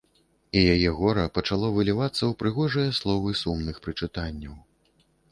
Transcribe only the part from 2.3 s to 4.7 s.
прыгожыя словы сумных прычытанняў.